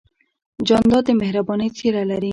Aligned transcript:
جانداد 0.67 1.03
د 1.07 1.09
مهربانۍ 1.21 1.69
څېرہ 1.77 2.03
لري. 2.11 2.29